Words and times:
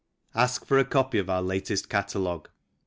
Ask 0.33 0.65
for 0.65 0.79
a 0.79 0.83
copy 0.83 1.19
of 1.19 1.29
our 1.29 1.43
latest 1.43 1.87
Catalogue. 1.87 2.49